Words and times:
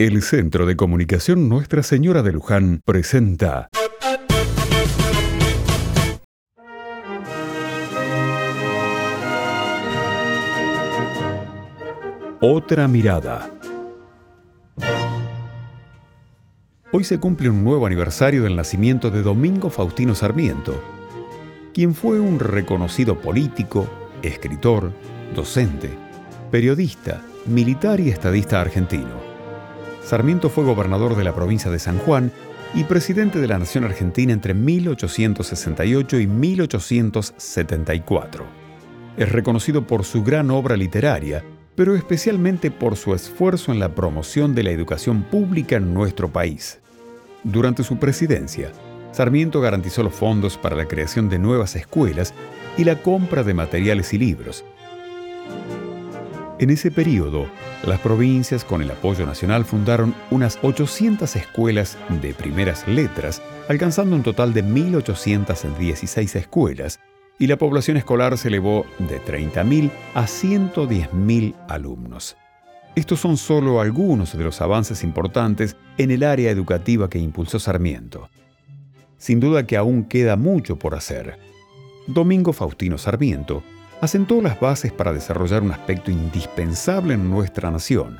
El 0.00 0.22
Centro 0.22 0.64
de 0.64 0.76
Comunicación 0.76 1.48
Nuestra 1.48 1.82
Señora 1.82 2.22
de 2.22 2.30
Luján 2.30 2.82
presenta 2.84 3.68
Otra 12.40 12.86
mirada. 12.86 13.50
Hoy 16.92 17.02
se 17.02 17.18
cumple 17.18 17.50
un 17.50 17.64
nuevo 17.64 17.84
aniversario 17.84 18.44
del 18.44 18.54
nacimiento 18.54 19.10
de 19.10 19.22
Domingo 19.22 19.68
Faustino 19.68 20.14
Sarmiento, 20.14 20.80
quien 21.74 21.96
fue 21.96 22.20
un 22.20 22.38
reconocido 22.38 23.20
político, 23.20 23.88
escritor, 24.22 24.92
docente, 25.34 25.90
periodista, 26.52 27.20
militar 27.46 27.98
y 27.98 28.10
estadista 28.10 28.60
argentino. 28.60 29.27
Sarmiento 30.08 30.48
fue 30.48 30.64
gobernador 30.64 31.14
de 31.16 31.22
la 31.22 31.34
provincia 31.34 31.70
de 31.70 31.78
San 31.78 31.98
Juan 31.98 32.32
y 32.72 32.84
presidente 32.84 33.40
de 33.40 33.46
la 33.46 33.58
Nación 33.58 33.84
Argentina 33.84 34.32
entre 34.32 34.54
1868 34.54 36.20
y 36.20 36.26
1874. 36.26 38.46
Es 39.18 39.30
reconocido 39.30 39.86
por 39.86 40.06
su 40.06 40.24
gran 40.24 40.50
obra 40.50 40.78
literaria, 40.78 41.44
pero 41.74 41.94
especialmente 41.94 42.70
por 42.70 42.96
su 42.96 43.12
esfuerzo 43.12 43.70
en 43.70 43.80
la 43.80 43.94
promoción 43.94 44.54
de 44.54 44.62
la 44.62 44.70
educación 44.70 45.24
pública 45.24 45.76
en 45.76 45.92
nuestro 45.92 46.30
país. 46.30 46.80
Durante 47.44 47.84
su 47.84 47.98
presidencia, 47.98 48.72
Sarmiento 49.12 49.60
garantizó 49.60 50.02
los 50.02 50.14
fondos 50.14 50.56
para 50.56 50.74
la 50.74 50.88
creación 50.88 51.28
de 51.28 51.38
nuevas 51.38 51.76
escuelas 51.76 52.32
y 52.78 52.84
la 52.84 53.02
compra 53.02 53.42
de 53.42 53.52
materiales 53.52 54.14
y 54.14 54.18
libros, 54.18 54.64
en 56.58 56.70
ese 56.70 56.90
periodo, 56.90 57.46
las 57.84 58.00
provincias 58.00 58.64
con 58.64 58.82
el 58.82 58.90
apoyo 58.90 59.24
nacional 59.24 59.64
fundaron 59.64 60.14
unas 60.30 60.58
800 60.62 61.36
escuelas 61.36 61.96
de 62.20 62.34
primeras 62.34 62.86
letras, 62.88 63.40
alcanzando 63.68 64.16
un 64.16 64.24
total 64.24 64.52
de 64.52 64.64
1.816 64.64 66.34
escuelas, 66.34 66.98
y 67.38 67.46
la 67.46 67.56
población 67.56 67.96
escolar 67.96 68.36
se 68.36 68.48
elevó 68.48 68.84
de 68.98 69.20
30.000 69.20 69.90
a 70.14 70.24
110.000 70.24 71.54
alumnos. 71.68 72.36
Estos 72.96 73.20
son 73.20 73.36
solo 73.36 73.80
algunos 73.80 74.36
de 74.36 74.42
los 74.42 74.60
avances 74.60 75.04
importantes 75.04 75.76
en 75.98 76.10
el 76.10 76.24
área 76.24 76.50
educativa 76.50 77.08
que 77.08 77.20
impulsó 77.20 77.60
Sarmiento. 77.60 78.28
Sin 79.16 79.38
duda 79.38 79.64
que 79.66 79.76
aún 79.76 80.04
queda 80.04 80.36
mucho 80.36 80.76
por 80.76 80.96
hacer. 80.96 81.38
Domingo 82.08 82.52
Faustino 82.52 82.98
Sarmiento 82.98 83.62
asentó 84.00 84.40
las 84.40 84.60
bases 84.60 84.92
para 84.92 85.12
desarrollar 85.12 85.62
un 85.62 85.72
aspecto 85.72 86.10
indispensable 86.10 87.14
en 87.14 87.30
nuestra 87.30 87.70
nación. 87.70 88.18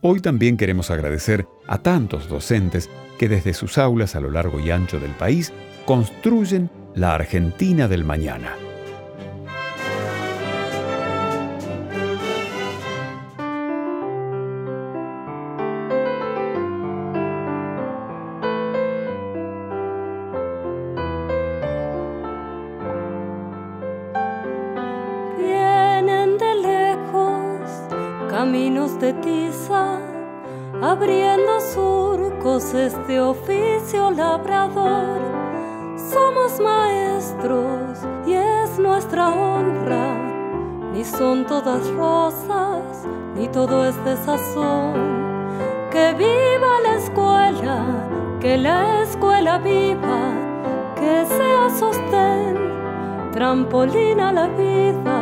Hoy 0.00 0.20
también 0.20 0.56
queremos 0.56 0.90
agradecer 0.90 1.46
a 1.66 1.78
tantos 1.78 2.28
docentes 2.28 2.88
que 3.18 3.28
desde 3.28 3.52
sus 3.52 3.78
aulas 3.78 4.14
a 4.14 4.20
lo 4.20 4.30
largo 4.30 4.60
y 4.60 4.70
ancho 4.70 5.00
del 5.00 5.10
país 5.12 5.52
construyen 5.84 6.70
la 6.94 7.14
Argentina 7.14 7.88
del 7.88 8.04
mañana. 8.04 8.67
Caminos 28.38 29.00
de 29.00 29.12
tiza, 29.14 29.98
abriendo 30.80 31.60
surcos 31.60 32.72
este 32.72 33.20
oficio 33.20 34.12
labrador. 34.12 35.18
Somos 35.96 36.60
maestros 36.60 37.98
y 38.28 38.34
es 38.34 38.78
nuestra 38.78 39.30
honra, 39.30 40.14
ni 40.92 41.04
son 41.04 41.46
todas 41.46 41.84
rosas, 41.94 43.08
ni 43.34 43.48
todo 43.48 43.84
es 43.84 43.96
de 44.04 44.16
sazón. 44.18 44.94
Que 45.90 46.14
viva 46.14 46.72
la 46.84 46.94
escuela, 46.94 47.76
que 48.38 48.56
la 48.56 49.02
escuela 49.02 49.58
viva, 49.58 50.22
que 50.94 51.26
sea 51.26 51.70
sostén, 51.70 52.54
trampolín 53.32 54.20
a 54.20 54.30
la 54.30 54.46
vida, 54.46 55.18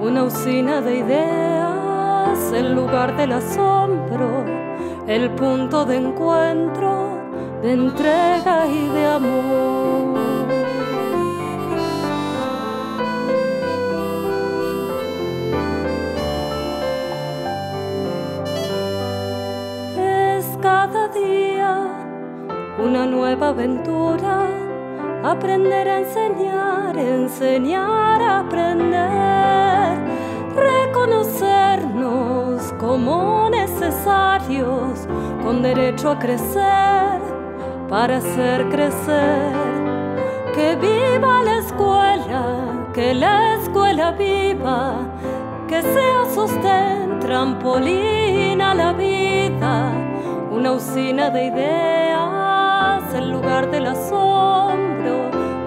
una 0.00 0.24
usina 0.24 0.80
de 0.80 0.96
ideas 0.96 1.81
el 2.52 2.74
lugar 2.74 3.16
del 3.16 3.32
asombro, 3.32 4.44
el 5.06 5.30
punto 5.30 5.84
de 5.84 5.96
encuentro, 5.96 7.08
de 7.62 7.72
entrega 7.72 8.66
y 8.66 8.88
de 8.88 9.06
amor. 9.06 10.20
Es 19.96 20.46
cada 20.60 21.08
día 21.08 21.86
una 22.78 23.06
nueva 23.06 23.48
aventura, 23.48 24.46
aprender 25.24 25.88
a 25.88 25.98
enseñar, 26.00 26.96
enseñar 26.96 28.22
a 28.22 28.40
aprender, 28.40 29.71
con 35.52 35.60
derecho 35.60 36.08
a 36.12 36.18
crecer, 36.18 37.20
para 37.90 38.16
hacer 38.16 38.70
crecer. 38.70 39.52
Que 40.54 40.76
viva 40.76 41.42
la 41.42 41.58
escuela, 41.58 42.42
que 42.94 43.12
la 43.12 43.56
escuela 43.56 44.12
viva, 44.12 45.00
que 45.68 45.82
sea 45.82 46.24
sostén, 46.34 47.18
trampolín 47.20 48.62
a 48.62 48.72
la 48.74 48.94
vida, 48.94 49.92
una 50.50 50.72
usina 50.72 51.28
de 51.28 51.44
ideas, 51.52 53.02
el 53.14 53.30
lugar 53.30 53.70
del 53.70 53.88
asombro, 53.88 55.16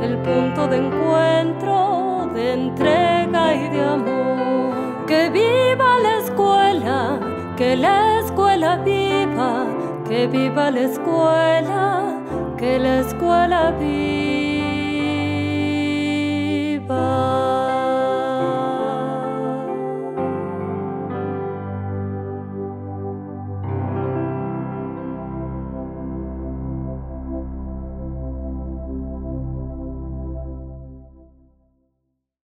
el 0.01 0.17
punto 0.17 0.67
de 0.67 0.77
encuentro, 0.77 2.31
de 2.33 2.53
entrega 2.53 3.53
y 3.53 3.69
de 3.69 3.83
amor. 3.83 5.05
Que 5.05 5.29
viva 5.29 5.99
la 5.99 6.15
que 7.55 7.77
la 7.77 8.19
escuela 8.19 8.75
viva, 8.77 9.04
que 10.15 10.27
viva 10.27 10.71
la 10.71 10.83
escuela, 10.83 12.21
que 12.57 12.79
la 12.79 13.01
escuela 13.01 13.71
viva. 13.71 14.54